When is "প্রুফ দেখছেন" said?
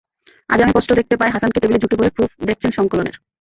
2.15-2.71